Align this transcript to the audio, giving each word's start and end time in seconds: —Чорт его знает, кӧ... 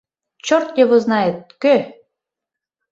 —Чорт 0.45 0.69
его 0.83 0.95
знает, 1.05 1.37
кӧ... 1.61 1.75